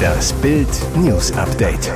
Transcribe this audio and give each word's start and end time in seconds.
Das 0.00 0.32
Bild 0.34 0.68
News 0.96 1.32
Update. 1.32 1.92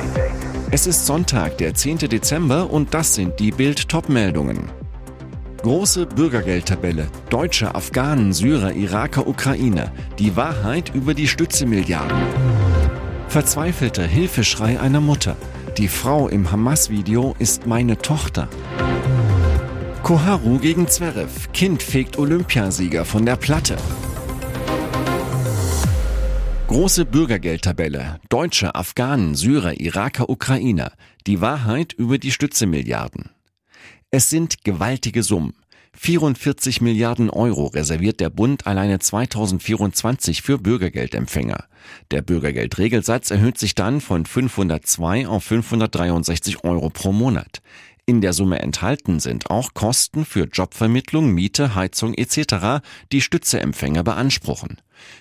Es 0.71 0.87
ist 0.87 1.05
Sonntag, 1.05 1.57
der 1.57 1.73
10. 1.73 1.97
Dezember 1.99 2.69
und 2.69 2.93
das 2.93 3.15
sind 3.15 3.39
die 3.39 3.51
Bild 3.51 3.89
Topmeldungen. 3.89 4.69
Große 5.61 6.05
Bürgergeldtabelle. 6.05 7.07
Deutsche, 7.29 7.73
Afghanen, 7.73 8.33
Syrer, 8.33 8.73
Iraker, 8.73 9.27
Ukrainer. 9.27 9.91
Die 10.19 10.35
Wahrheit 10.35 10.93
über 10.93 11.13
die 11.13 11.27
Stützemilliarden. 11.27 12.17
Verzweifelter 13.27 14.03
Hilfeschrei 14.03 14.79
einer 14.79 15.01
Mutter. 15.01 15.35
Die 15.77 15.87
Frau 15.87 16.27
im 16.27 16.51
Hamas-Video 16.51 17.35
ist 17.39 17.65
meine 17.65 17.97
Tochter. 17.97 18.47
Koharu 20.03 20.59
gegen 20.59 20.87
Zverev. 20.87 21.51
Kind 21.51 21.81
fegt 21.81 22.19
Olympiasieger 22.19 23.05
von 23.05 23.25
der 23.25 23.35
Platte. 23.35 23.75
Große 26.75 27.05
Bürgergeldtabelle. 27.05 28.19
Deutsche, 28.27 28.75
Afghanen, 28.75 29.33
Syrer, 29.33 29.79
Iraker, 29.79 30.29
Ukrainer. 30.29 30.91
Die 31.25 31.39
Wahrheit 31.39 31.93
über 31.93 32.17
die 32.17 32.31
Stützemilliarden. 32.31 33.29
Es 34.11 34.29
sind 34.29 34.65
gewaltige 34.65 35.23
Summen. 35.23 35.53
44 35.93 36.81
Milliarden 36.81 37.29
Euro 37.29 37.67
reserviert 37.67 38.19
der 38.19 38.29
Bund 38.29 38.67
alleine 38.67 38.99
2024 38.99 40.41
für 40.41 40.57
Bürgergeldempfänger. 40.57 41.63
Der 42.11 42.21
Bürgergeldregelsatz 42.21 43.31
erhöht 43.31 43.57
sich 43.57 43.73
dann 43.75 44.01
von 44.01 44.25
502 44.25 45.29
auf 45.29 45.45
563 45.45 46.65
Euro 46.65 46.89
pro 46.89 47.13
Monat. 47.13 47.61
In 48.07 48.21
der 48.21 48.33
Summe 48.33 48.59
enthalten 48.59 49.19
sind 49.19 49.49
auch 49.49 49.73
Kosten 49.73 50.25
für 50.25 50.45
Jobvermittlung, 50.45 51.31
Miete, 51.31 51.73
Heizung 51.73 52.13
etc., 52.13 52.85
die 53.11 53.21
Stützeempfänger 53.21 54.03
beanspruchen. 54.03 54.77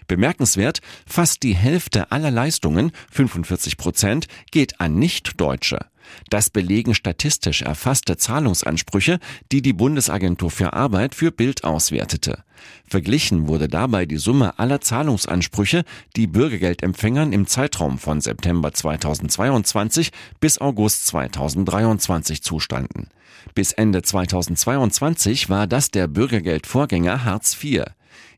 Bemerkenswert, 0.06 0.80
fast 1.06 1.42
die 1.44 1.54
Hälfte 1.54 2.12
aller 2.12 2.30
Leistungen, 2.30 2.92
45 3.10 3.78
Prozent, 3.78 4.28
geht 4.50 4.80
an 4.80 4.96
Nichtdeutsche. 4.98 5.86
Das 6.30 6.50
belegen 6.50 6.94
statistisch 6.94 7.62
erfasste 7.62 8.16
Zahlungsansprüche, 8.16 9.18
die 9.52 9.62
die 9.62 9.72
Bundesagentur 9.72 10.50
für 10.50 10.72
Arbeit 10.72 11.14
für 11.14 11.30
Bild 11.30 11.64
auswertete. 11.64 12.44
Verglichen 12.86 13.48
wurde 13.48 13.68
dabei 13.68 14.06
die 14.06 14.16
Summe 14.16 14.58
aller 14.58 14.80
Zahlungsansprüche, 14.80 15.84
die 16.16 16.26
Bürgergeldempfängern 16.26 17.32
im 17.32 17.46
Zeitraum 17.46 17.98
von 17.98 18.20
September 18.20 18.72
2022 18.72 20.10
bis 20.40 20.60
August 20.60 21.06
2023 21.08 22.42
zustanden. 22.42 23.08
Bis 23.54 23.72
Ende 23.72 24.02
2022 24.02 25.50
war 25.50 25.66
das 25.66 25.90
der 25.90 26.08
Bürgergeldvorgänger 26.08 27.24
Hartz 27.24 27.56
IV. 27.62 27.84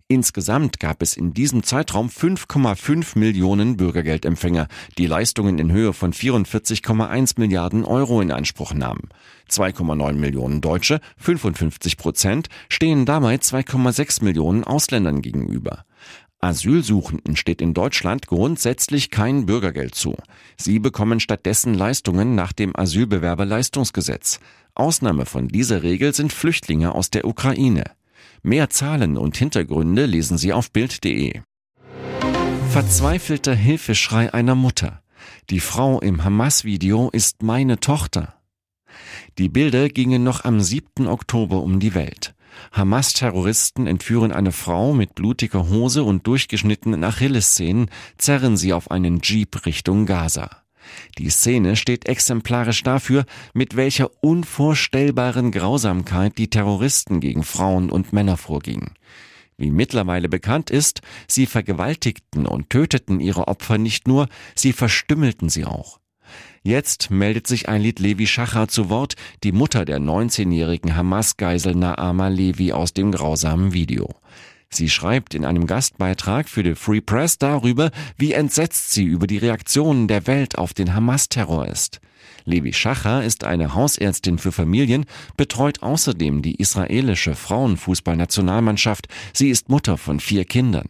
Insgesamt 0.08 0.78
gab 0.78 1.02
es 1.02 1.16
in 1.16 1.34
diesem 1.34 1.64
Zeitraum 1.64 2.08
5,5 2.08 3.18
Millionen 3.18 3.76
Bürgergeldempfänger, 3.76 4.68
die 4.98 5.06
Leistungen 5.06 5.58
in 5.58 5.72
Höhe 5.72 5.92
von 5.92 6.12
44,1 6.12 7.40
Milliarden 7.40 7.84
Euro 7.84 8.20
in 8.20 8.30
Anspruch 8.30 8.72
nahmen. 8.72 9.08
2,9 9.50 10.12
Millionen 10.12 10.60
Deutsche, 10.60 11.00
55 11.16 11.96
Prozent, 11.96 12.48
stehen 12.68 13.04
dabei 13.04 13.34
2,6 13.34 14.22
Millionen 14.22 14.62
Ausländern 14.62 15.22
gegenüber. 15.22 15.84
Asylsuchenden 16.38 17.34
steht 17.34 17.60
in 17.60 17.74
Deutschland 17.74 18.28
grundsätzlich 18.28 19.10
kein 19.10 19.46
Bürgergeld 19.46 19.96
zu. 19.96 20.14
Sie 20.56 20.78
bekommen 20.78 21.18
stattdessen 21.18 21.74
Leistungen 21.74 22.36
nach 22.36 22.52
dem 22.52 22.76
Asylbewerberleistungsgesetz. 22.76 24.38
Ausnahme 24.76 25.26
von 25.26 25.48
dieser 25.48 25.82
Regel 25.82 26.14
sind 26.14 26.32
Flüchtlinge 26.32 26.94
aus 26.94 27.10
der 27.10 27.24
Ukraine. 27.24 27.84
Mehr 28.46 28.70
Zahlen 28.70 29.16
und 29.16 29.36
Hintergründe 29.36 30.06
lesen 30.06 30.38
Sie 30.38 30.52
auf 30.52 30.70
Bild.de. 30.70 31.40
Verzweifelter 32.70 33.56
Hilfeschrei 33.56 34.32
einer 34.32 34.54
Mutter. 34.54 35.02
Die 35.50 35.58
Frau 35.58 35.98
im 35.98 36.22
Hamas-Video 36.22 37.10
ist 37.10 37.42
meine 37.42 37.80
Tochter. 37.80 38.40
Die 39.36 39.48
Bilder 39.48 39.88
gingen 39.88 40.22
noch 40.22 40.44
am 40.44 40.60
7. 40.60 41.08
Oktober 41.08 41.60
um 41.60 41.80
die 41.80 41.96
Welt. 41.96 42.36
Hamas-Terroristen 42.70 43.88
entführen 43.88 44.30
eine 44.30 44.52
Frau 44.52 44.92
mit 44.94 45.16
blutiger 45.16 45.68
Hose 45.68 46.04
und 46.04 46.28
durchgeschnittenen 46.28 47.02
Achillessehnen, 47.02 47.90
zerren 48.16 48.56
sie 48.56 48.72
auf 48.72 48.92
einen 48.92 49.22
Jeep 49.22 49.66
Richtung 49.66 50.06
Gaza. 50.06 50.62
Die 51.18 51.30
Szene 51.30 51.76
steht 51.76 52.08
exemplarisch 52.08 52.82
dafür, 52.82 53.24
mit 53.54 53.76
welcher 53.76 54.10
unvorstellbaren 54.20 55.52
Grausamkeit 55.52 56.38
die 56.38 56.50
Terroristen 56.50 57.20
gegen 57.20 57.42
Frauen 57.42 57.90
und 57.90 58.12
Männer 58.12 58.36
vorgingen. 58.36 58.94
Wie 59.58 59.70
mittlerweile 59.70 60.28
bekannt 60.28 60.70
ist, 60.70 61.00
sie 61.28 61.46
vergewaltigten 61.46 62.46
und 62.46 62.68
töteten 62.68 63.20
ihre 63.20 63.48
Opfer 63.48 63.78
nicht 63.78 64.06
nur, 64.06 64.28
sie 64.54 64.72
verstümmelten 64.72 65.48
sie 65.48 65.64
auch. 65.64 65.98
Jetzt 66.62 67.10
meldet 67.10 67.46
sich 67.46 67.68
Einlid 67.68 68.00
Levi 68.00 68.26
Schacher 68.26 68.68
zu 68.68 68.90
Wort, 68.90 69.14
die 69.44 69.52
Mutter 69.52 69.84
der 69.84 70.00
19-jährigen 70.00 70.96
Hamas-Geisel 70.96 71.74
Naama 71.74 72.28
Levi 72.28 72.72
aus 72.72 72.92
dem 72.92 73.12
grausamen 73.12 73.72
Video. 73.72 74.10
Sie 74.76 74.90
schreibt 74.90 75.34
in 75.34 75.46
einem 75.46 75.66
Gastbeitrag 75.66 76.50
für 76.50 76.62
die 76.62 76.74
Free 76.74 77.00
Press 77.00 77.38
darüber, 77.38 77.90
wie 78.18 78.32
entsetzt 78.32 78.92
sie 78.92 79.04
über 79.04 79.26
die 79.26 79.38
Reaktionen 79.38 80.06
der 80.06 80.26
Welt 80.26 80.58
auf 80.58 80.74
den 80.74 80.94
Hamas-Terror 80.94 81.66
ist. 81.66 82.00
Levi 82.44 82.74
Schacher 82.74 83.24
ist 83.24 83.44
eine 83.44 83.74
Hausärztin 83.74 84.36
für 84.36 84.52
Familien, 84.52 85.06
betreut 85.38 85.82
außerdem 85.82 86.42
die 86.42 86.56
israelische 86.56 87.34
Frauenfußballnationalmannschaft. 87.34 89.08
Sie 89.32 89.48
ist 89.48 89.70
Mutter 89.70 89.96
von 89.96 90.20
vier 90.20 90.44
Kindern. 90.44 90.88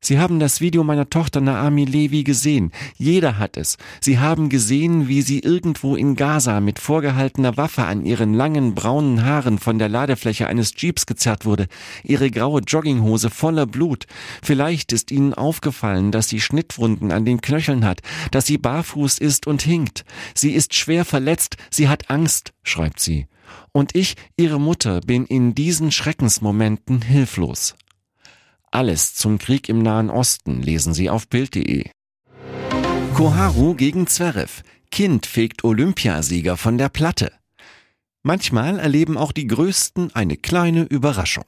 Sie 0.00 0.20
haben 0.20 0.38
das 0.38 0.60
Video 0.60 0.84
meiner 0.84 1.10
Tochter 1.10 1.40
Naami 1.40 1.84
Levi 1.84 2.22
gesehen. 2.22 2.70
Jeder 2.96 3.36
hat 3.36 3.56
es. 3.56 3.76
Sie 4.00 4.20
haben 4.20 4.48
gesehen, 4.48 5.08
wie 5.08 5.22
sie 5.22 5.40
irgendwo 5.40 5.96
in 5.96 6.14
Gaza 6.14 6.60
mit 6.60 6.78
vorgehaltener 6.78 7.56
Waffe 7.56 7.84
an 7.84 8.06
ihren 8.06 8.32
langen 8.32 8.76
braunen 8.76 9.24
Haaren 9.24 9.58
von 9.58 9.78
der 9.80 9.88
Ladefläche 9.88 10.46
eines 10.46 10.72
Jeeps 10.76 11.04
gezerrt 11.06 11.44
wurde. 11.44 11.66
Ihre 12.04 12.30
graue 12.30 12.60
Jogginghose 12.60 13.28
voller 13.28 13.66
Blut. 13.66 14.06
Vielleicht 14.40 14.92
ist 14.92 15.10
Ihnen 15.10 15.34
aufgefallen, 15.34 16.12
dass 16.12 16.28
sie 16.28 16.40
Schnittwunden 16.40 17.10
an 17.10 17.24
den 17.24 17.40
Knöcheln 17.40 17.84
hat, 17.84 18.00
dass 18.30 18.46
sie 18.46 18.58
barfuß 18.58 19.18
ist 19.18 19.48
und 19.48 19.62
hinkt. 19.62 20.04
Sie 20.32 20.52
ist 20.52 20.74
schwer 20.74 21.04
verletzt. 21.04 21.56
Sie 21.70 21.88
hat 21.88 22.08
Angst, 22.08 22.52
schreibt 22.62 23.00
sie. 23.00 23.26
Und 23.72 23.96
ich, 23.96 24.14
ihre 24.36 24.60
Mutter, 24.60 25.00
bin 25.00 25.26
in 25.26 25.54
diesen 25.56 25.90
Schreckensmomenten 25.90 27.02
hilflos. 27.02 27.74
Alles 28.70 29.14
zum 29.14 29.38
Krieg 29.38 29.68
im 29.68 29.82
Nahen 29.82 30.10
Osten 30.10 30.62
lesen 30.62 30.92
Sie 30.92 31.08
auf 31.08 31.28
Bild.de. 31.28 31.86
Koharu 33.14 33.74
gegen 33.74 34.06
Zverev. 34.06 34.62
Kind 34.90 35.26
fegt 35.26 35.64
Olympiasieger 35.64 36.56
von 36.56 36.78
der 36.78 36.88
Platte. 36.88 37.32
Manchmal 38.22 38.78
erleben 38.78 39.16
auch 39.16 39.32
die 39.32 39.46
Größten 39.46 40.14
eine 40.14 40.36
kleine 40.36 40.82
Überraschung. 40.82 41.44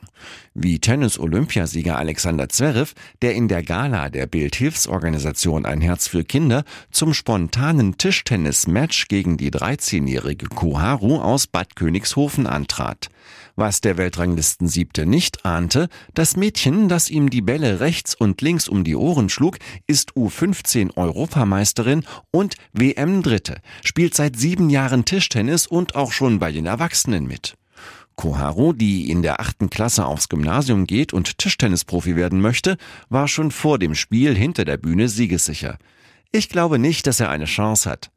Wie 0.54 0.78
Tennis-Olympiasieger 0.78 1.98
Alexander 1.98 2.48
Zverev, 2.48 2.94
der 3.20 3.34
in 3.34 3.48
der 3.48 3.62
Gala 3.62 4.08
der 4.08 4.26
Bildhilfsorganisation 4.26 5.66
Ein 5.66 5.80
Herz 5.80 6.08
für 6.08 6.24
Kinder 6.24 6.64
zum 6.90 7.12
spontanen 7.12 7.98
Tischtennis-Match 7.98 9.08
gegen 9.08 9.36
die 9.36 9.50
13-jährige 9.50 10.46
Koharu 10.46 11.18
aus 11.18 11.46
Bad 11.48 11.76
Königshofen 11.76 12.46
antrat. 12.46 13.10
Was 13.56 13.80
der 13.80 13.96
Weltranglisten 13.96 14.68
Siebte 14.68 15.06
nicht 15.06 15.44
ahnte, 15.44 15.88
das 16.14 16.36
Mädchen, 16.36 16.88
das 16.88 17.10
ihm 17.10 17.30
die 17.30 17.42
Bälle 17.42 17.80
rechts 17.80 18.14
und 18.14 18.40
links 18.40 18.68
um 18.68 18.84
die 18.84 18.96
Ohren 18.96 19.28
schlug, 19.28 19.58
ist 19.86 20.12
U15 20.12 20.96
Europameisterin 20.96 22.04
und 22.30 22.56
WM 22.72 23.22
Dritte, 23.22 23.60
spielt 23.82 24.14
seit 24.14 24.36
sieben 24.36 24.70
Jahren 24.70 25.04
Tischtennis 25.04 25.66
und 25.66 25.94
auch 25.94 26.12
schon 26.12 26.38
bei 26.38 26.52
den 26.52 26.66
Erwachsenen 26.66 27.26
mit. 27.26 27.56
Koharu, 28.20 28.74
die 28.74 29.10
in 29.10 29.22
der 29.22 29.40
achten 29.40 29.70
Klasse 29.70 30.04
aufs 30.04 30.28
Gymnasium 30.28 30.86
geht 30.86 31.14
und 31.14 31.38
Tischtennisprofi 31.38 32.16
werden 32.16 32.40
möchte, 32.42 32.76
war 33.08 33.28
schon 33.28 33.50
vor 33.50 33.78
dem 33.78 33.94
Spiel 33.94 34.36
hinter 34.36 34.66
der 34.66 34.76
Bühne 34.76 35.08
siegessicher. 35.08 35.78
Ich 36.30 36.50
glaube 36.50 36.78
nicht, 36.78 37.06
dass 37.06 37.20
er 37.20 37.30
eine 37.30 37.46
Chance 37.46 37.88
hat. 37.88 38.10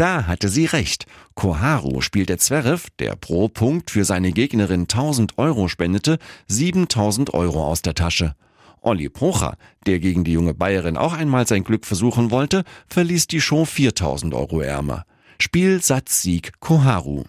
Da 0.00 0.26
hatte 0.26 0.48
sie 0.48 0.64
recht. 0.64 1.04
Koharu 1.34 2.00
spielte 2.00 2.38
Zverev, 2.38 2.88
der 3.00 3.16
pro 3.16 3.48
Punkt 3.48 3.90
für 3.90 4.06
seine 4.06 4.32
Gegnerin 4.32 4.84
1000 4.84 5.36
Euro 5.36 5.68
spendete, 5.68 6.18
7000 6.48 7.34
Euro 7.34 7.66
aus 7.66 7.82
der 7.82 7.92
Tasche. 7.92 8.34
Olli 8.80 9.10
Pocher, 9.10 9.58
der 9.84 9.98
gegen 9.98 10.24
die 10.24 10.32
junge 10.32 10.54
Bayerin 10.54 10.96
auch 10.96 11.12
einmal 11.12 11.46
sein 11.46 11.64
Glück 11.64 11.84
versuchen 11.84 12.30
wollte, 12.30 12.64
verließ 12.86 13.26
die 13.26 13.42
Show 13.42 13.66
4000 13.66 14.32
Euro 14.32 14.62
ärmer. 14.62 15.04
Spiel, 15.38 15.82
Satz, 15.82 16.22
Sieg, 16.22 16.52
Koharu. 16.60 17.24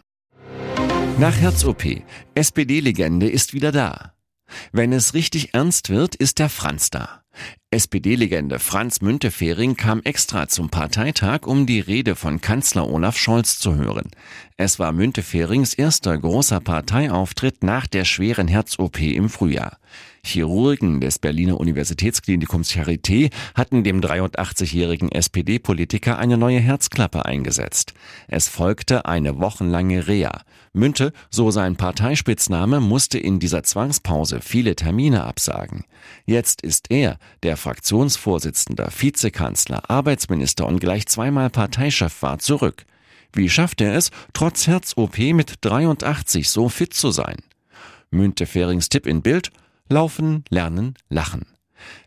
Nach 1.17 1.35
Herz-OP. 1.35 1.83
SPD-Legende 2.35 3.29
ist 3.29 3.53
wieder 3.53 3.74
da. 3.74 4.13
Wenn 4.71 4.94
es 4.94 5.13
richtig 5.13 5.53
ernst 5.53 5.89
wird, 5.89 6.15
ist 6.15 6.39
der 6.39 6.47
Franz 6.47 6.89
da. 6.89 7.20
SPD-Legende 7.72 8.60
Franz 8.60 9.01
Müntefering 9.01 9.78
kam 9.78 10.01
extra 10.04 10.48
zum 10.48 10.69
Parteitag, 10.69 11.45
um 11.45 11.66
die 11.66 11.80
Rede 11.80 12.16
von 12.16 12.42
Kanzler 12.42 12.89
Olaf 12.89 13.18
Scholz 13.18 13.60
zu 13.60 13.75
hören. 13.75 14.12
Es 14.57 14.78
war 14.78 14.92
Münteferings 14.92 15.74
erster 15.74 16.18
großer 16.18 16.60
Parteiauftritt 16.60 17.63
nach 17.63 17.88
der 17.88 18.06
schweren 18.06 18.48
Herz-OP 18.48 19.00
im 19.00 19.30
Frühjahr. 19.30 19.78
Chirurgen 20.23 21.01
des 21.01 21.19
Berliner 21.19 21.59
Universitätsklinikums 21.59 22.71
Charité 22.71 23.31
hatten 23.56 23.83
dem 23.83 24.01
83-jährigen 24.01 25.12
SPD-Politiker 25.12 26.19
eine 26.19 26.38
neue 26.38 26.59
Herzklappe 26.59 27.25
eingesetzt. 27.25 27.94
Es 28.27 28.47
folgte 28.47 29.06
eine 29.06 29.39
wochenlange 29.39 30.07
Reha. 30.07 30.41
Münte, 30.73 31.12
so 31.29 31.51
sein 31.51 31.75
Parteispitzname, 31.75 32.79
musste 32.79 33.18
in 33.18 33.39
dieser 33.39 33.63
Zwangspause 33.63 34.39
viele 34.41 34.75
Termine 34.75 35.25
absagen. 35.25 35.83
Jetzt 36.25 36.62
ist 36.62 36.91
er, 36.91 37.17
der 37.44 37.57
Fraktionsvorsitzender, 37.57 38.89
Vizekanzler, 38.95 39.89
Arbeitsminister 39.89 40.65
und 40.67 40.79
gleich 40.79 41.07
zweimal 41.07 41.50
Parteichef 41.50 42.21
war, 42.21 42.39
zurück. 42.39 42.85
Wie 43.33 43.50
schafft 43.50 43.81
er 43.81 43.95
es, 43.95 44.12
trotz 44.33 44.67
Herz-OP 44.67 45.17
mit 45.33 45.56
83 45.62 46.50
so 46.50 46.69
fit 46.69 46.94
zu 46.94 47.12
sein? 47.12 47.38
Münte-Ferings 48.12 48.89
Tipp 48.89 49.07
in 49.07 49.21
Bild, 49.21 49.51
Laufen, 49.91 50.45
Lernen, 50.49 50.93
Lachen. 51.09 51.45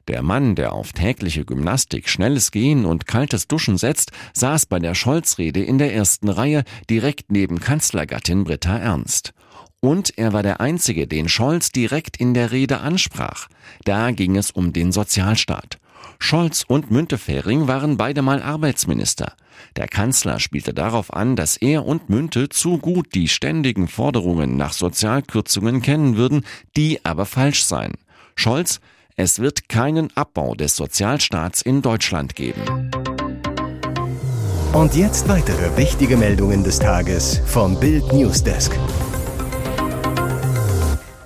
Der 0.09 0.23
Mann, 0.23 0.55
der 0.55 0.73
auf 0.73 0.95
tägliche 0.95 1.45
Gymnastik, 1.45 2.09
schnelles 2.09 2.51
Gehen 2.51 2.87
und 2.87 3.07
kaltes 3.07 3.47
Duschen 3.47 3.77
setzt, 3.77 4.11
saß 4.33 4.65
bei 4.65 4.79
der 4.79 4.95
Scholz-Rede 4.95 5.63
in 5.63 5.77
der 5.77 5.95
ersten 5.95 6.31
Reihe 6.31 6.65
direkt 6.89 7.31
neben 7.31 7.61
Kanzlergattin 7.61 8.45
Britta 8.45 8.79
Ernst. 8.79 9.35
Und 9.81 10.17
er 10.17 10.33
war 10.33 10.43
der 10.43 10.63
Einzige, 10.63 11.07
den 11.07 11.29
Scholz 11.29 11.73
direkt 11.73 12.17
in 12.17 12.33
der 12.33 12.53
Rede 12.53 12.81
ansprach. 12.81 13.49
Da 13.85 14.13
ging 14.13 14.39
es 14.39 14.51
um 14.51 14.73
den 14.73 14.91
Sozialstaat. 14.91 15.77
Scholz 16.19 16.65
und 16.67 16.91
Müntefering 16.91 17.69
waren 17.69 17.97
beide 17.97 18.23
mal 18.23 18.43
Arbeitsminister. 18.43 19.35
Der 19.77 19.89
Kanzler 19.89 20.41
spielte 20.41 20.75
darauf 20.75 21.13
an, 21.13 21.37
dass 21.37 21.57
er 21.57 21.85
und 21.85 22.09
Münte 22.09 22.49
zu 22.49 22.79
gut 22.79 23.15
die 23.15 23.29
ständigen 23.29 23.89
Forderungen 23.89 24.57
nach 24.57 24.73
Sozialkürzungen 24.73 25.83
kennen 25.83 26.17
würden, 26.17 26.45
die 26.77 27.05
aber 27.05 27.27
falsch 27.27 27.65
seien. 27.65 27.93
Scholz, 28.37 28.81
es 29.17 29.39
wird 29.39 29.69
keinen 29.69 30.15
Abbau 30.17 30.55
des 30.55 30.77
Sozialstaats 30.77 31.63
in 31.63 31.83
Deutschland 31.83 32.35
geben. 32.35 32.91
Und 34.73 34.97
jetzt 34.97 35.29
weitere 35.29 35.77
wichtige 35.77 36.17
Meldungen 36.17 36.65
des 36.65 36.81
Tages 36.81 37.41
vom 37.47 37.79
Bild 37.79 38.13
Newsdesk. 38.13 38.77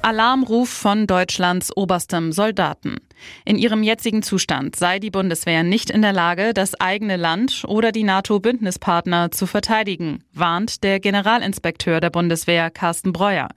Alarmruf 0.02 0.68
von 0.68 1.06
Deutschlands 1.06 1.74
oberstem 1.74 2.32
Soldaten. 2.32 2.96
In 3.44 3.58
ihrem 3.58 3.82
jetzigen 3.82 4.22
Zustand 4.22 4.76
sei 4.76 4.98
die 4.98 5.10
Bundeswehr 5.10 5.62
nicht 5.62 5.90
in 5.90 6.02
der 6.02 6.12
Lage, 6.12 6.54
das 6.54 6.78
eigene 6.80 7.16
Land 7.16 7.64
oder 7.66 7.92
die 7.92 8.04
NATO-Bündnispartner 8.04 9.30
zu 9.30 9.46
verteidigen, 9.46 10.24
warnt 10.32 10.82
der 10.84 11.00
Generalinspekteur 11.00 12.00
der 12.00 12.10
Bundeswehr 12.10 12.70
Carsten 12.70 13.12
Breuer. 13.12 13.48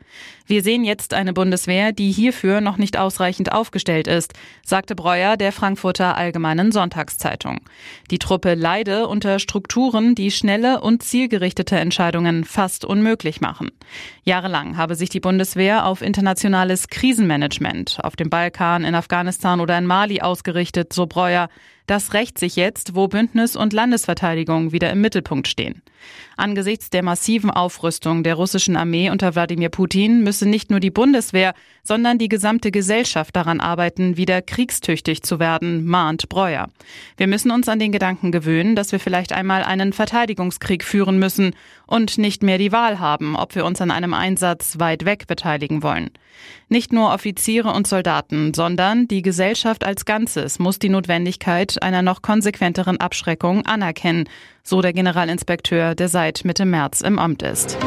Wir 0.52 0.64
sehen 0.64 0.84
jetzt 0.84 1.14
eine 1.14 1.32
Bundeswehr, 1.32 1.94
die 1.94 2.12
hierfür 2.12 2.60
noch 2.60 2.76
nicht 2.76 2.98
ausreichend 2.98 3.54
aufgestellt 3.54 4.10
ist, 4.10 4.34
sagte 4.66 4.96
Breuer 4.96 5.38
der 5.38 5.54
Frankfurter 5.54 6.18
Allgemeinen 6.18 6.74
Sonntagszeitung. 6.74 7.62
Die 8.10 8.20
Truppe 8.20 8.56
leide 8.56 9.08
unter 9.08 9.40
Strukturen, 9.40 10.14
die 10.14 10.30
schnelle 10.30 10.82
und 10.82 11.04
zielgerichtete 11.04 11.78
Entscheidungen 11.78 12.44
fast 12.44 12.84
unmöglich 12.84 13.40
machen. 13.40 13.72
Jahrelang 14.26 14.76
habe 14.76 14.96
sich 14.96 15.08
die 15.08 15.22
Bundeswehr 15.22 15.86
auf 15.86 16.02
internationales 16.02 16.90
Krisenmanagement 16.90 18.00
auf 18.04 18.18
dem 18.18 18.30
Balkan, 18.30 18.84
in 18.84 18.94
Afghanistan 18.94 19.62
oder 19.62 19.78
in 19.78 19.86
Mali 19.86 20.20
ausgerichtet, 20.20 20.92
so 20.92 21.08
Breuer. 21.08 21.48
Das 21.88 22.14
rächt 22.14 22.38
sich 22.38 22.56
jetzt, 22.56 22.96
wo 22.96 23.08
Bündnis 23.08 23.56
und 23.56 23.74
Landesverteidigung 23.74 24.72
wieder 24.72 24.92
im 24.92 25.02
Mittelpunkt 25.02 25.48
stehen. 25.48 25.82
Angesichts 26.38 26.90
der 26.90 27.04
massiven 27.04 27.52
Aufrüstung 27.52 28.24
der 28.24 28.36
russischen 28.36 28.76
Armee 28.76 29.10
unter 29.10 29.36
Wladimir 29.36 29.70
Putin 29.70 30.24
müsse 30.24 30.48
nicht 30.48 30.72
nur 30.72 30.80
die 30.80 30.90
Bundeswehr, 30.90 31.54
sondern 31.84 32.18
die 32.18 32.30
gesamte 32.30 32.72
Gesellschaft 32.72 33.36
daran 33.36 33.60
arbeiten, 33.60 34.18
wieder 34.18 34.42
kriegstüchtig 34.42 35.22
zu 35.22 35.40
werden, 35.40 35.86
mahnt 35.86 36.30
Breuer. 36.30 36.70
Wir 37.18 37.28
müssen 37.28 37.52
uns 37.52 37.70
an 37.70 37.80
den 37.80 37.92
Gedanken 37.92 38.32
gewöhnen, 38.32 38.76
dass 38.76 38.92
wir 38.92 39.00
vielleicht 39.00 39.34
einmal 39.34 39.64
einen 39.64 39.94
Verteidigungskrieg 39.94 40.84
führen 40.84 41.20
müssen 41.20 41.54
und 41.86 42.18
nicht 42.18 42.42
mehr 42.42 42.58
die 42.58 42.72
Wahl 42.72 43.00
haben, 43.00 43.36
ob 43.36 43.54
wir 43.54 43.66
uns 43.66 43.82
an 43.82 43.92
einem 43.92 44.14
Einsatz 44.14 44.80
weit 44.80 45.06
weg 45.06 45.28
beteiligen 45.28 45.84
wollen. 45.84 46.10
Nicht 46.70 46.94
nur 46.94 47.14
Offiziere 47.14 47.74
und 47.74 47.86
Soldaten, 47.86 48.54
sondern 48.54 49.08
die 49.08 49.22
Gesellschaft 49.22 49.84
als 49.84 50.06
Ganzes 50.06 50.58
muss 50.58 50.80
die 50.80 50.90
Notwendigkeit 50.90 51.71
einer 51.78 52.02
noch 52.02 52.22
konsequenteren 52.22 52.98
Abschreckung 53.00 53.66
anerkennen, 53.66 54.28
so 54.64 54.82
der 54.82 54.94
Generalinspekteur, 54.94 55.96
der 55.96 56.08
seit 56.08 56.46
Mitte 56.46 56.66
März 56.66 57.02
im 57.02 57.20
Amt 57.20 57.44
ist. 57.44 57.78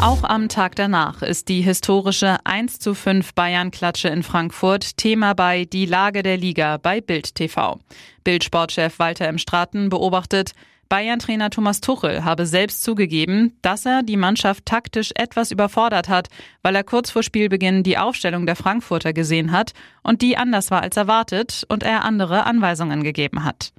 Auch 0.00 0.22
am 0.24 0.48
Tag 0.48 0.76
danach 0.76 1.20
ist 1.20 1.48
die 1.48 1.60
historische 1.60 2.38
1 2.44 2.78
zu 2.78 2.94
5 2.94 3.34
Bayern-Klatsche 3.34 4.08
in 4.08 4.22
Frankfurt 4.22 4.96
Thema 4.96 5.34
bei 5.34 5.66
Die 5.66 5.84
Lage 5.84 6.22
der 6.22 6.38
Liga 6.38 6.78
bei 6.78 7.02
Bild 7.02 7.34
TV. 7.34 7.78
Bild-Sportchef 8.24 8.98
Walter 8.98 9.28
M. 9.28 9.36
Straten 9.36 9.90
beobachtet, 9.90 10.52
Bayern-Trainer 10.90 11.50
Thomas 11.50 11.80
Tuchel 11.80 12.24
habe 12.24 12.46
selbst 12.46 12.82
zugegeben, 12.82 13.56
dass 13.62 13.86
er 13.86 14.02
die 14.02 14.16
Mannschaft 14.16 14.66
taktisch 14.66 15.12
etwas 15.14 15.52
überfordert 15.52 16.08
hat, 16.08 16.28
weil 16.62 16.74
er 16.74 16.82
kurz 16.82 17.10
vor 17.10 17.22
Spielbeginn 17.22 17.84
die 17.84 17.96
Aufstellung 17.96 18.44
der 18.44 18.56
Frankfurter 18.56 19.12
gesehen 19.12 19.52
hat 19.52 19.72
und 20.02 20.20
die 20.20 20.36
anders 20.36 20.72
war 20.72 20.82
als 20.82 20.96
erwartet 20.96 21.64
und 21.68 21.84
er 21.84 22.04
andere 22.04 22.44
Anweisungen 22.44 23.04
gegeben 23.04 23.44
hat. 23.44 23.72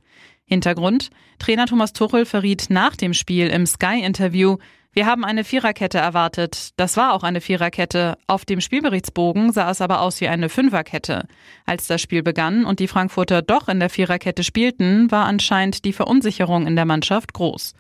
Hintergrund? 0.45 1.09
Trainer 1.37 1.65
Thomas 1.65 1.91
Tuchel 1.91 2.25
verriet 2.25 2.67
nach 2.69 2.95
dem 2.95 3.13
Spiel 3.13 3.47
im 3.47 3.65
Sky-Interview, 3.65 4.57
wir 4.93 5.05
haben 5.05 5.23
eine 5.23 5.45
Viererkette 5.45 5.97
erwartet. 5.97 6.71
Das 6.75 6.97
war 6.97 7.13
auch 7.13 7.23
eine 7.23 7.39
Viererkette. 7.39 8.17
Auf 8.27 8.43
dem 8.43 8.59
Spielberichtsbogen 8.59 9.53
sah 9.53 9.71
es 9.71 9.79
aber 9.79 10.01
aus 10.01 10.19
wie 10.19 10.27
eine 10.27 10.49
Fünferkette. 10.49 11.27
Als 11.65 11.87
das 11.87 12.01
Spiel 12.01 12.23
begann 12.23 12.65
und 12.65 12.79
die 12.79 12.89
Frankfurter 12.89 13.41
doch 13.41 13.69
in 13.69 13.79
der 13.79 13.89
Viererkette 13.89 14.43
spielten, 14.43 15.09
war 15.09 15.25
anscheinend 15.25 15.85
die 15.85 15.93
Verunsicherung 15.93 16.67
in 16.67 16.75
der 16.75 16.85
Mannschaft 16.85 17.33
groß. 17.33 17.73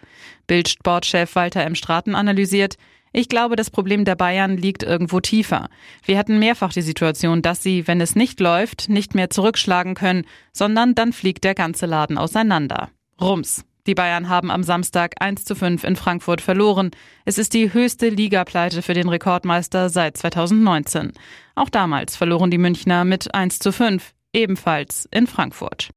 Bildsportchef 0.47 1.35
Walter 1.35 1.63
M. 1.63 1.75
Straten 1.75 2.15
analysiert, 2.15 2.77
ich 3.13 3.27
glaube, 3.27 3.57
das 3.57 3.69
Problem 3.69 4.05
der 4.05 4.15
Bayern 4.15 4.55
liegt 4.55 4.83
irgendwo 4.83 5.19
tiefer. 5.19 5.67
Wir 6.05 6.17
hatten 6.17 6.39
mehrfach 6.39 6.71
die 6.71 6.81
Situation, 6.81 7.41
dass 7.41 7.61
sie, 7.61 7.85
wenn 7.87 7.99
es 7.99 8.15
nicht 8.15 8.39
läuft, 8.39 8.87
nicht 8.87 9.15
mehr 9.15 9.29
zurückschlagen 9.29 9.95
können, 9.95 10.25
sondern 10.53 10.95
dann 10.95 11.11
fliegt 11.11 11.43
der 11.43 11.55
ganze 11.55 11.87
Laden 11.87 12.17
auseinander. 12.17 12.89
Rums. 13.19 13.65
Die 13.87 13.95
Bayern 13.95 14.29
haben 14.29 14.51
am 14.51 14.63
Samstag 14.63 15.15
1 15.19 15.43
zu 15.43 15.55
5 15.55 15.83
in 15.83 15.95
Frankfurt 15.95 16.41
verloren. 16.41 16.91
Es 17.25 17.39
ist 17.39 17.53
die 17.53 17.73
höchste 17.73 18.09
Ligapleite 18.09 18.83
für 18.83 18.93
den 18.93 19.09
Rekordmeister 19.09 19.89
seit 19.89 20.17
2019. 20.17 21.13
Auch 21.55 21.69
damals 21.69 22.15
verloren 22.15 22.51
die 22.51 22.59
Münchner 22.59 23.05
mit 23.05 23.33
1 23.33 23.57
zu 23.59 23.71
5, 23.71 24.13
ebenfalls 24.33 25.07
in 25.11 25.25
Frankfurt. 25.25 25.89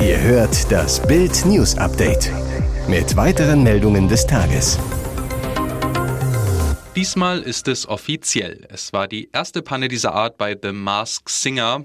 Ihr 0.00 0.20
hört 0.20 0.70
das 0.72 1.06
Bild 1.06 1.46
News 1.46 1.78
Update 1.78 2.32
mit 2.88 3.16
weiteren 3.16 3.62
Meldungen 3.62 4.08
des 4.08 4.26
Tages. 4.26 4.78
Diesmal 6.96 7.42
ist 7.42 7.66
es 7.66 7.88
offiziell. 7.88 8.68
Es 8.68 8.92
war 8.92 9.08
die 9.08 9.28
erste 9.32 9.62
Panne 9.62 9.88
dieser 9.88 10.14
Art 10.14 10.38
bei 10.38 10.56
The 10.60 10.70
Mask 10.70 11.28
Singer. 11.28 11.84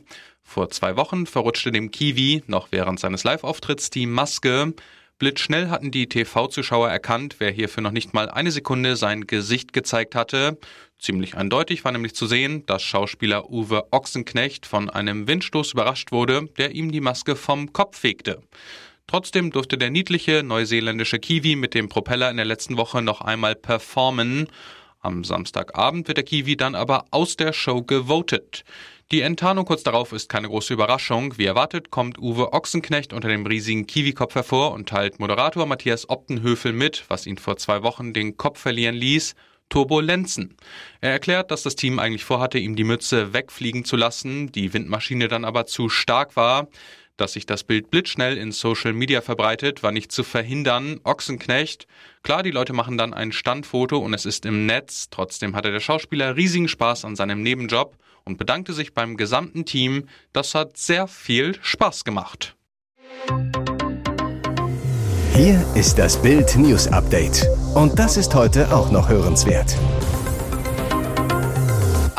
Vor 0.49 0.71
zwei 0.71 0.97
Wochen 0.97 1.27
verrutschte 1.27 1.71
dem 1.71 1.91
Kiwi 1.91 2.41
noch 2.47 2.69
während 2.71 2.99
seines 2.99 3.23
Live-Auftritts 3.23 3.91
die 3.91 4.07
Maske. 4.07 4.73
Blitzschnell 5.19 5.69
hatten 5.69 5.91
die 5.91 6.09
TV-Zuschauer 6.09 6.89
erkannt, 6.89 7.35
wer 7.37 7.51
hierfür 7.51 7.83
noch 7.83 7.91
nicht 7.91 8.15
mal 8.15 8.31
eine 8.31 8.49
Sekunde 8.49 8.95
sein 8.95 9.27
Gesicht 9.27 9.73
gezeigt 9.73 10.15
hatte. 10.15 10.57
Ziemlich 10.97 11.37
eindeutig 11.37 11.85
war 11.85 11.91
nämlich 11.91 12.15
zu 12.15 12.25
sehen, 12.25 12.65
dass 12.65 12.81
Schauspieler 12.81 13.51
Uwe 13.51 13.93
Ochsenknecht 13.93 14.65
von 14.65 14.89
einem 14.89 15.27
Windstoß 15.27 15.73
überrascht 15.73 16.11
wurde, 16.11 16.49
der 16.57 16.71
ihm 16.71 16.91
die 16.91 16.99
Maske 16.99 17.35
vom 17.35 17.71
Kopf 17.71 17.99
fegte. 17.99 18.41
Trotzdem 19.05 19.51
durfte 19.51 19.77
der 19.77 19.91
niedliche 19.91 20.41
neuseeländische 20.41 21.19
Kiwi 21.19 21.57
mit 21.57 21.75
dem 21.75 21.89
Propeller 21.89 22.31
in 22.31 22.37
der 22.37 22.47
letzten 22.47 22.75
Woche 22.75 23.03
noch 23.03 23.21
einmal 23.21 23.53
performen. 23.53 24.47
Am 24.99 25.23
Samstagabend 25.23 26.07
wird 26.07 26.17
der 26.17 26.25
Kiwi 26.25 26.57
dann 26.57 26.73
aber 26.73 27.05
aus 27.11 27.37
der 27.37 27.53
Show 27.53 27.83
gewotet. 27.83 28.63
Die 29.11 29.21
Enttarnung 29.21 29.65
kurz 29.65 29.81
darauf 29.81 30.11
ist 30.11 30.29
keine 30.29 30.49
große 30.49 30.71
Überraschung. 30.71 31.35
Wie 31.39 31.45
erwartet 31.45 31.89
kommt 31.89 32.19
Uwe 32.19 32.53
Ochsenknecht 32.53 33.11
unter 33.11 33.27
dem 33.27 33.43
riesigen 33.43 33.87
Kiwi-Kopf 33.87 34.35
hervor 34.35 34.71
und 34.71 34.87
teilt 34.87 35.19
Moderator 35.19 35.65
Matthias 35.65 36.07
Optenhöfel 36.09 36.73
mit, 36.73 37.05
was 37.07 37.25
ihn 37.25 37.39
vor 37.39 37.57
zwei 37.57 37.81
Wochen 37.81 38.13
den 38.13 38.37
Kopf 38.37 38.59
verlieren 38.59 38.93
ließ. 38.93 39.33
Turbulenzen. 39.69 40.55
Er 41.01 41.09
erklärt, 41.09 41.49
dass 41.49 41.63
das 41.63 41.75
Team 41.75 41.97
eigentlich 41.97 42.23
vorhatte, 42.23 42.59
ihm 42.59 42.75
die 42.75 42.83
Mütze 42.83 43.33
wegfliegen 43.33 43.83
zu 43.83 43.95
lassen, 43.95 44.51
die 44.51 44.73
Windmaschine 44.73 45.27
dann 45.27 45.43
aber 45.43 45.65
zu 45.65 45.89
stark 45.89 46.35
war. 46.35 46.67
Dass 47.19 47.33
sich 47.33 47.45
das 47.45 47.65
Bild 47.65 47.91
blitzschnell 47.91 48.37
in 48.37 48.53
Social 48.53 48.93
Media 48.93 49.19
verbreitet, 49.19 49.83
war 49.83 49.91
nicht 49.91 50.09
zu 50.09 50.23
verhindern. 50.23 51.01
Ochsenknecht. 51.03 51.85
Klar, 52.23 52.43
die 52.43 52.51
Leute 52.51 52.71
machen 52.71 52.97
dann 52.97 53.13
ein 53.13 53.33
Standfoto 53.33 53.97
und 53.97 54.13
es 54.13 54.25
ist 54.25 54.45
im 54.45 54.65
Netz. 54.65 55.09
Trotzdem 55.11 55.53
hatte 55.53 55.69
der 55.69 55.81
Schauspieler 55.81 56.37
riesigen 56.37 56.69
Spaß 56.69 57.03
an 57.03 57.17
seinem 57.17 57.43
Nebenjob 57.43 57.97
und 58.23 58.37
bedankte 58.37 58.71
sich 58.71 58.93
beim 58.93 59.17
gesamten 59.17 59.65
Team. 59.65 60.07
Das 60.31 60.55
hat 60.55 60.77
sehr 60.77 61.09
viel 61.09 61.57
Spaß 61.61 62.05
gemacht. 62.05 62.55
Hier 65.35 65.65
ist 65.75 65.99
das 65.99 66.21
Bild 66.21 66.55
News 66.55 66.87
Update. 66.87 67.45
Und 67.75 67.99
das 67.99 68.15
ist 68.15 68.33
heute 68.33 68.73
auch 68.73 68.91
noch 68.91 69.09
hörenswert. 69.09 69.75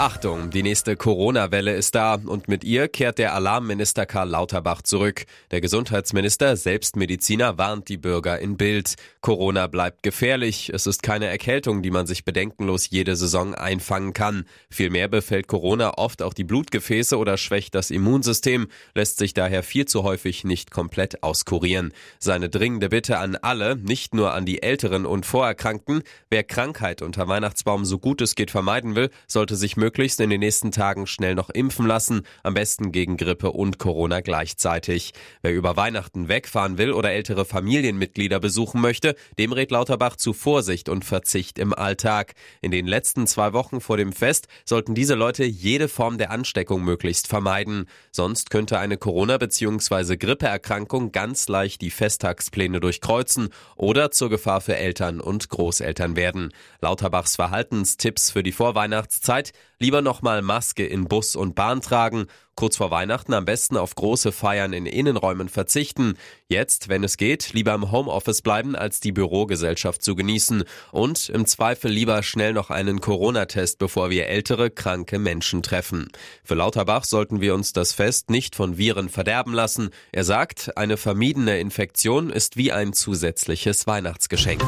Achtung, 0.00 0.48
die 0.48 0.62
nächste 0.62 0.96
Corona-Welle 0.96 1.74
ist 1.74 1.94
da 1.94 2.14
und 2.14 2.48
mit 2.48 2.64
ihr 2.64 2.88
kehrt 2.88 3.18
der 3.18 3.34
Alarmminister 3.34 4.06
Karl 4.06 4.30
Lauterbach 4.30 4.80
zurück. 4.80 5.26
Der 5.50 5.60
Gesundheitsminister, 5.60 6.56
selbst 6.56 6.96
Mediziner, 6.96 7.58
warnt 7.58 7.90
die 7.90 7.98
Bürger 7.98 8.38
in 8.38 8.56
Bild. 8.56 8.94
Corona 9.20 9.66
bleibt 9.66 10.02
gefährlich. 10.02 10.70
Es 10.70 10.86
ist 10.86 11.02
keine 11.02 11.26
Erkältung, 11.26 11.82
die 11.82 11.90
man 11.90 12.06
sich 12.06 12.24
bedenkenlos 12.24 12.88
jede 12.88 13.14
Saison 13.14 13.54
einfangen 13.54 14.14
kann. 14.14 14.46
Vielmehr 14.70 15.06
befällt 15.06 15.48
Corona 15.48 15.98
oft 15.98 16.22
auch 16.22 16.32
die 16.32 16.44
Blutgefäße 16.44 17.18
oder 17.18 17.36
schwächt 17.36 17.74
das 17.74 17.90
Immunsystem, 17.90 18.68
lässt 18.94 19.18
sich 19.18 19.34
daher 19.34 19.62
viel 19.62 19.84
zu 19.84 20.02
häufig 20.02 20.44
nicht 20.44 20.70
komplett 20.70 21.22
auskurieren. 21.22 21.92
Seine 22.18 22.48
dringende 22.48 22.88
Bitte 22.88 23.18
an 23.18 23.36
alle, 23.36 23.76
nicht 23.76 24.14
nur 24.14 24.32
an 24.32 24.46
die 24.46 24.62
Älteren 24.62 25.04
und 25.04 25.26
Vorerkrankten, 25.26 26.04
wer 26.30 26.42
Krankheit 26.42 27.02
unter 27.02 27.28
Weihnachtsbaum 27.28 27.84
so 27.84 27.98
gut 27.98 28.22
es 28.22 28.34
geht 28.34 28.50
vermeiden 28.50 28.96
will, 28.96 29.10
sollte 29.26 29.56
sich 29.56 29.76
möglichst 29.76 29.89
möglichst 29.90 30.20
in 30.20 30.30
den 30.30 30.38
nächsten 30.38 30.70
Tagen 30.70 31.08
schnell 31.08 31.34
noch 31.34 31.50
impfen 31.50 31.84
lassen, 31.84 32.22
am 32.44 32.54
besten 32.54 32.92
gegen 32.92 33.16
Grippe 33.16 33.50
und 33.50 33.80
Corona 33.80 34.20
gleichzeitig. 34.20 35.14
Wer 35.42 35.52
über 35.52 35.76
Weihnachten 35.76 36.28
wegfahren 36.28 36.78
will 36.78 36.92
oder 36.92 37.10
ältere 37.10 37.44
Familienmitglieder 37.44 38.38
besuchen 38.38 38.80
möchte, 38.80 39.16
dem 39.36 39.50
rät 39.50 39.72
Lauterbach 39.72 40.14
zu 40.14 40.32
Vorsicht 40.32 40.88
und 40.88 41.04
Verzicht 41.04 41.58
im 41.58 41.74
Alltag. 41.74 42.34
In 42.60 42.70
den 42.70 42.86
letzten 42.86 43.26
zwei 43.26 43.52
Wochen 43.52 43.80
vor 43.80 43.96
dem 43.96 44.12
Fest 44.12 44.46
sollten 44.64 44.94
diese 44.94 45.16
Leute 45.16 45.44
jede 45.44 45.88
Form 45.88 46.18
der 46.18 46.30
Ansteckung 46.30 46.84
möglichst 46.84 47.26
vermeiden. 47.26 47.86
Sonst 48.12 48.50
könnte 48.50 48.78
eine 48.78 48.96
Corona- 48.96 49.38
bzw. 49.38 50.18
Grippeerkrankung 50.18 51.10
ganz 51.10 51.48
leicht 51.48 51.80
die 51.80 51.90
Festtagspläne 51.90 52.78
durchkreuzen 52.78 53.48
oder 53.74 54.12
zur 54.12 54.30
Gefahr 54.30 54.60
für 54.60 54.76
Eltern 54.76 55.20
und 55.20 55.48
Großeltern 55.48 56.14
werden. 56.14 56.52
Lauterbachs 56.80 57.34
Verhaltenstipps 57.34 58.30
für 58.30 58.44
die 58.44 58.52
Vorweihnachtszeit 58.52 59.52
Lieber 59.82 60.02
nochmal 60.02 60.42
Maske 60.42 60.84
in 60.84 61.08
Bus 61.08 61.34
und 61.34 61.54
Bahn 61.54 61.80
tragen, 61.80 62.26
kurz 62.54 62.76
vor 62.76 62.90
Weihnachten 62.90 63.32
am 63.32 63.46
besten 63.46 63.78
auf 63.78 63.94
große 63.94 64.30
Feiern 64.30 64.74
in 64.74 64.84
Innenräumen 64.84 65.48
verzichten. 65.48 66.18
Jetzt, 66.48 66.90
wenn 66.90 67.02
es 67.02 67.16
geht, 67.16 67.54
lieber 67.54 67.72
im 67.72 67.90
Homeoffice 67.90 68.42
bleiben, 68.42 68.76
als 68.76 69.00
die 69.00 69.10
Bürogesellschaft 69.10 70.02
zu 70.02 70.14
genießen. 70.14 70.64
Und 70.92 71.30
im 71.30 71.46
Zweifel 71.46 71.90
lieber 71.90 72.22
schnell 72.22 72.52
noch 72.52 72.68
einen 72.68 73.00
Corona-Test, 73.00 73.78
bevor 73.78 74.10
wir 74.10 74.26
ältere, 74.26 74.68
kranke 74.68 75.18
Menschen 75.18 75.62
treffen. 75.62 76.12
Für 76.44 76.56
Lauterbach 76.56 77.04
sollten 77.04 77.40
wir 77.40 77.54
uns 77.54 77.72
das 77.72 77.94
Fest 77.94 78.28
nicht 78.28 78.56
von 78.56 78.76
Viren 78.76 79.08
verderben 79.08 79.54
lassen. 79.54 79.88
Er 80.12 80.24
sagt, 80.24 80.76
eine 80.76 80.98
vermiedene 80.98 81.58
Infektion 81.58 82.28
ist 82.28 82.58
wie 82.58 82.70
ein 82.70 82.92
zusätzliches 82.92 83.86
Weihnachtsgeschenk. 83.86 84.60